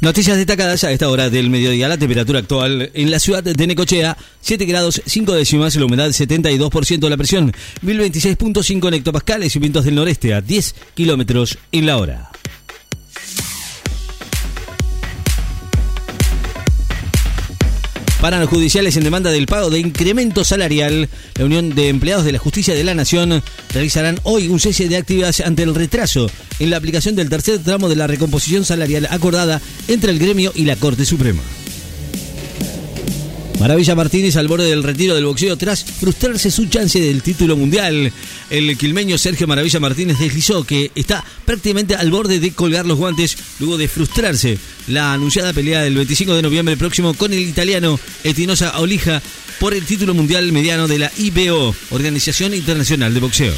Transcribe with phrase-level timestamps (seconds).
[0.00, 1.86] Noticias destacadas a esta hora del mediodía.
[1.86, 7.06] La temperatura actual en la ciudad de Necochea, 7 grados 5 décimas, la humedad 72%,
[7.06, 7.52] la presión
[7.82, 12.30] 1026.5 en hectopascales y vientos del noreste a 10 kilómetros en la hora.
[18.20, 22.32] Para los judiciales en demanda del pago de incremento salarial, la Unión de Empleados de
[22.32, 23.42] la Justicia de la Nación
[23.72, 27.88] realizarán hoy un cese de actividades ante el retraso en la aplicación del tercer tramo
[27.88, 31.40] de la recomposición salarial acordada entre el gremio y la Corte Suprema.
[33.60, 38.10] Maravilla Martínez al borde del retiro del boxeo tras frustrarse su chance del título mundial.
[38.48, 43.36] El quilmeño Sergio Maravilla Martínez deslizó que está prácticamente al borde de colgar los guantes
[43.58, 48.78] luego de frustrarse la anunciada pelea del 25 de noviembre próximo con el italiano Etinosa
[48.78, 49.20] Olija
[49.58, 53.54] por el título mundial mediano de la IBO, Organización Internacional de Boxeo.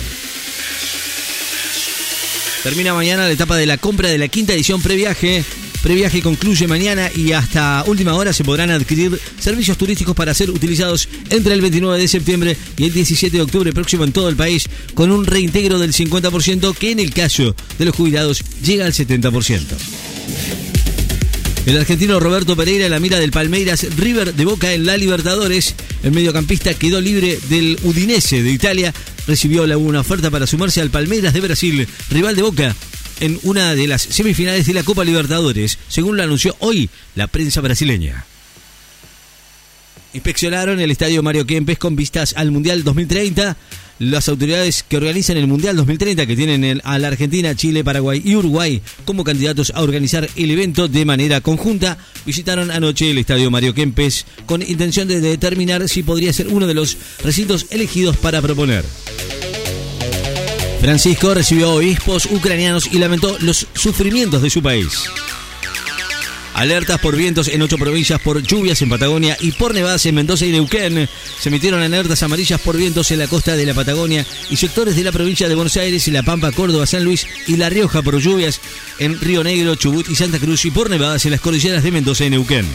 [2.64, 5.44] Termina mañana la etapa de la compra de la quinta edición previaje
[5.82, 11.08] Previaje concluye mañana y hasta última hora se podrán adquirir servicios turísticos para ser utilizados
[11.28, 14.68] entre el 29 de septiembre y el 17 de octubre próximo en todo el país,
[14.94, 19.60] con un reintegro del 50% que en el caso de los jubilados llega al 70%.
[21.66, 25.74] El argentino Roberto Pereira en la mira del Palmeiras River de Boca en la Libertadores.
[26.04, 28.94] El mediocampista quedó libre del Udinese de Italia.
[29.26, 32.76] Recibió una oferta para sumarse al Palmeiras de Brasil, rival de Boca
[33.22, 37.60] en una de las semifinales de la Copa Libertadores, según lo anunció hoy la prensa
[37.60, 38.26] brasileña.
[40.12, 43.56] Inspeccionaron el estadio Mario Kempes con vistas al Mundial 2030.
[44.00, 48.34] Las autoridades que organizan el Mundial 2030, que tienen a la Argentina, Chile, Paraguay y
[48.34, 53.72] Uruguay como candidatos a organizar el evento de manera conjunta, visitaron anoche el estadio Mario
[53.72, 58.84] Kempes con intención de determinar si podría ser uno de los recintos elegidos para proponer.
[60.82, 65.04] Francisco recibió obispos ucranianos y lamentó los sufrimientos de su país.
[66.54, 70.44] Alertas por vientos en ocho provincias por lluvias en Patagonia y por nevadas en Mendoza
[70.44, 71.08] y Neuquén.
[71.38, 75.04] Se emitieron alertas amarillas por vientos en la costa de la Patagonia y sectores de
[75.04, 78.18] la provincia de Buenos Aires y La Pampa, Córdoba, San Luis y La Rioja por
[78.18, 78.60] lluvias
[78.98, 82.24] en Río Negro, Chubut y Santa Cruz y por nevadas en las cordilleras de Mendoza
[82.24, 82.66] y Neuquén.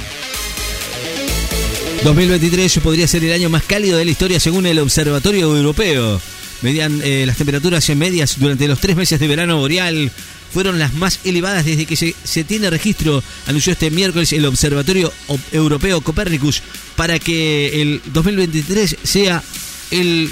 [2.06, 6.22] 2023 podría ser el año más cálido de la historia según el Observatorio Europeo.
[6.62, 10.12] Median, eh, las temperaturas en medias durante los tres meses de verano boreal
[10.51, 15.12] fueron las más elevadas desde que se, tiene registro, anunció este miércoles el Observatorio
[15.51, 16.62] Europeo Copernicus,
[16.95, 19.44] para que el 2023 sea
[19.91, 20.31] el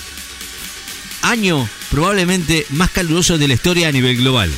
[1.21, 4.51] año probablemente más caluroso de la historia a nivel global.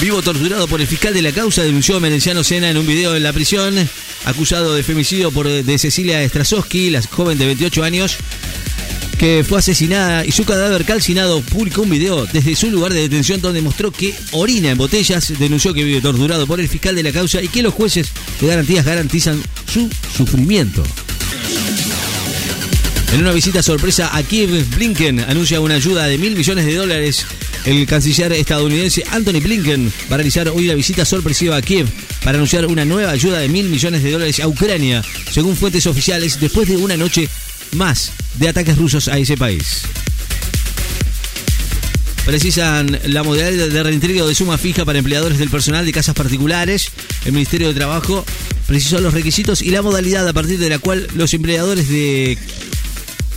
[0.00, 3.22] Vivo torturado por el fiscal de la causa, denunció Merenciano Sena en un video en
[3.22, 3.76] la prisión,
[4.24, 8.16] acusado de femicidio por, de Cecilia Strasowski, la joven de 28 años,
[9.20, 13.42] que fue asesinada y su cadáver calcinado publicó un video desde su lugar de detención
[13.42, 17.12] donde mostró que orina en botellas, denunció que vive torturado por el fiscal de la
[17.12, 18.08] causa y que los jueces
[18.40, 19.38] de garantías garantizan
[19.70, 20.82] su sufrimiento.
[23.12, 27.26] En una visita sorpresa a Kiev, Blinken anuncia una ayuda de mil millones de dólares.
[27.66, 31.86] El canciller estadounidense Anthony Blinken va a realizar hoy la visita sorpresiva a Kiev
[32.24, 36.40] para anunciar una nueva ayuda de mil millones de dólares a Ucrania, según fuentes oficiales,
[36.40, 37.28] después de una noche
[37.72, 39.82] más de ataques rusos a ese país.
[42.24, 46.90] Precisan la modalidad de reintegro de suma fija para empleadores del personal de casas particulares.
[47.24, 48.24] El Ministerio de Trabajo
[48.66, 52.38] precisó los requisitos y la modalidad a partir de la cual los empleadores de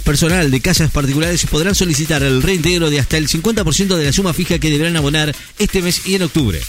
[0.03, 4.33] personal de casas particulares podrán solicitar el reintegro de hasta el 50% de la suma
[4.33, 6.61] fija que deberán abonar este mes y en octubre.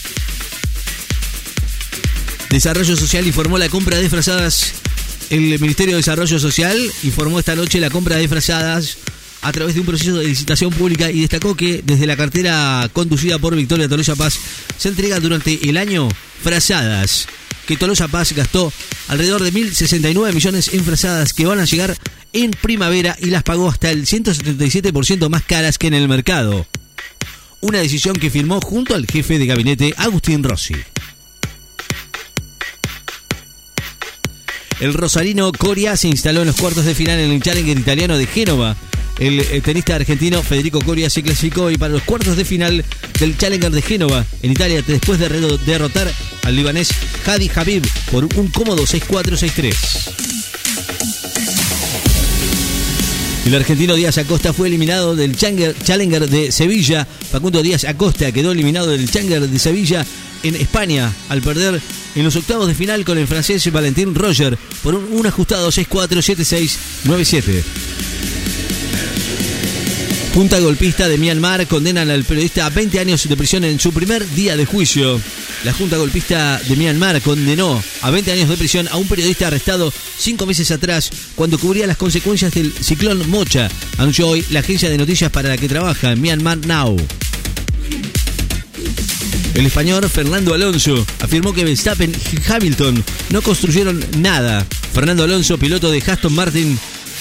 [2.48, 4.74] Desarrollo Social informó la compra de frazadas
[5.34, 8.98] el Ministerio de Desarrollo Social informó esta noche la compra de frazadas
[9.42, 13.40] a través de un proceso de licitación pública y destacó que desde la cartera conducida
[13.40, 14.38] por Victoria Tolosa Paz
[14.78, 16.08] se entrega durante el año
[16.40, 17.26] frazadas
[17.66, 18.72] que Tolosa Paz gastó
[19.08, 21.96] alrededor de 1.069 millones en frazadas que van a llegar
[22.32, 26.64] en primavera y las pagó hasta el 177% más caras que en el mercado.
[27.60, 30.76] Una decisión que firmó junto al jefe de gabinete Agustín Rossi.
[34.84, 38.26] El rosarino Coria se instaló en los cuartos de final en el Challenger italiano de
[38.26, 38.76] Génova.
[39.18, 42.84] El eh, tenista argentino Federico Coria se clasificó hoy para los cuartos de final
[43.18, 45.30] del Challenger de Génova en Italia después de
[45.64, 46.90] derrotar al libanés
[47.24, 49.74] Hadi Habib por un cómodo 6-4-6-3.
[53.46, 57.08] El argentino Díaz Acosta fue eliminado del Challenger de Sevilla.
[57.32, 60.04] Facundo Díaz Acosta quedó eliminado del Challenger de Sevilla
[60.44, 61.80] en España al perder
[62.14, 67.62] en los octavos de final con el francés Valentín Roger por un, ajustado 6-4-7-6-9-7.
[70.32, 74.28] Punta golpista de Myanmar condenan al periodista a 20 años de prisión en su primer
[74.30, 75.20] día de juicio.
[75.64, 79.92] La Junta Golpista de Myanmar condenó a 20 años de prisión a un periodista arrestado
[80.18, 84.98] cinco meses atrás cuando cubría las consecuencias del ciclón Mocha, anunció hoy la agencia de
[84.98, 86.96] noticias para la que trabaja, Myanmar Now.
[89.54, 94.66] El español Fernando Alonso afirmó que Verstappen y Hamilton no construyeron nada.
[94.92, 96.78] Fernando Alonso, piloto de Aston Martin,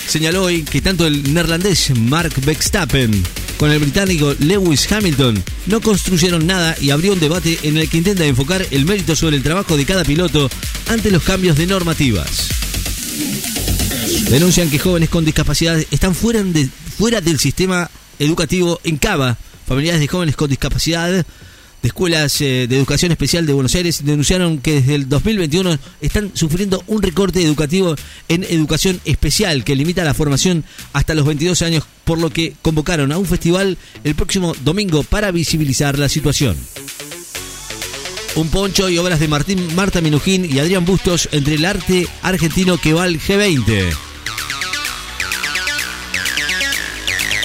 [0.08, 3.24] señaló hoy que tanto el neerlandés Mark Verstappen
[3.58, 7.98] con el británico Lewis Hamilton no construyeron nada y abrió un debate en el que
[7.98, 10.50] intenta enfocar el mérito sobre el trabajo de cada piloto
[10.90, 12.50] ante los cambios de normativas.
[14.30, 19.38] Denuncian que jóvenes con discapacidad están fuera, de, fuera del sistema educativo en Cava.
[19.68, 21.26] Familiares de jóvenes con discapacidad
[21.84, 26.32] de escuelas eh, de educación especial de Buenos Aires denunciaron que desde el 2021 están
[26.34, 27.96] sufriendo un recorte educativo
[28.30, 30.64] en educación especial que limita la formación
[30.94, 35.32] hasta los 22 años, por lo que convocaron a un festival el próximo domingo para
[35.32, 36.56] visibilizar la situación.
[38.36, 42.78] Un poncho y obras de Martín Marta Minujín y Adrián Bustos entre el arte argentino
[42.78, 44.13] que va al G20.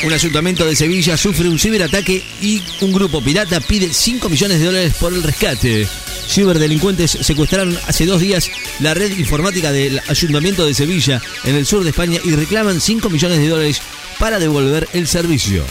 [0.04, 4.66] Un ayuntamiento de Sevilla sufre un ciberataque y un grupo pirata pide 5 millones de
[4.66, 5.88] dólares por el rescate.
[6.28, 8.48] Ciberdelincuentes secuestraron hace dos días
[8.78, 13.10] la red informática del ayuntamiento de Sevilla en el sur de España y reclaman 5
[13.10, 13.82] millones de dólares
[14.20, 15.64] para devolver el servicio.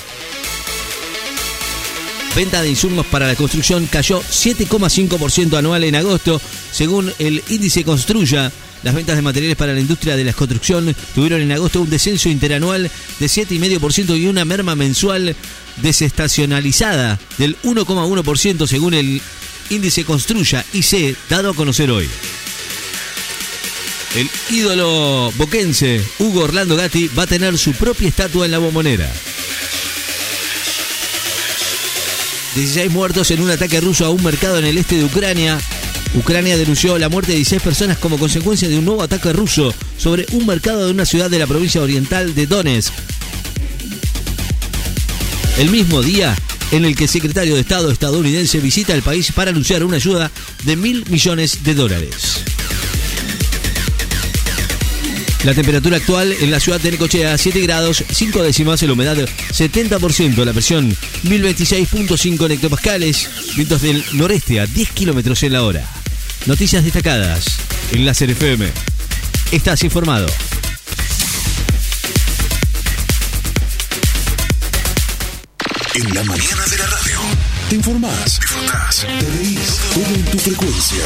[2.36, 6.42] Venta de insumos para la construcción cayó 7,5% anual en agosto,
[6.72, 8.52] según el índice Construya
[8.88, 12.30] las ventas de materiales para la industria de la construcción tuvieron en agosto un descenso
[12.30, 12.90] interanual
[13.20, 15.36] de 7,5% y una merma mensual
[15.82, 19.22] desestacionalizada del 1,1% según el
[19.70, 22.08] índice Construya IC dado a conocer hoy.
[24.16, 29.12] El ídolo boquense Hugo Orlando Gatti va a tener su propia estatua en la bombonera.
[32.56, 35.60] 16 muertos en un ataque ruso a un mercado en el este de Ucrania.
[36.18, 40.26] Ucrania denunció la muerte de 16 personas como consecuencia de un nuevo ataque ruso sobre
[40.32, 42.92] un mercado de una ciudad de la provincia oriental de Donetsk.
[45.60, 46.36] El mismo día
[46.72, 50.32] en el que el secretario de Estado estadounidense visita el país para anunciar una ayuda
[50.64, 52.40] de mil millones de dólares.
[55.44, 59.18] La temperatura actual en la ciudad de Necochea 7 grados 5 décimas, la humedad
[59.52, 65.97] 70%, la presión 1026.5 hectopascales, vientos del noreste a 10 kilómetros en la hora.
[66.46, 67.46] Noticias destacadas
[67.92, 68.72] en la FM.
[69.52, 70.28] Estás informado.
[75.96, 77.20] En la mañana de la radio.
[77.70, 81.04] Te informás, disfrutás, te reís, todo en tu frecuencia.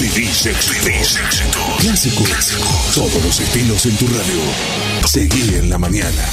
[0.00, 1.76] Vivís éxito.
[1.78, 2.24] Clásico.
[2.24, 2.84] Clásico.
[2.94, 5.06] Todos los estilos en tu radio.
[5.06, 6.24] Seguí en la mañana.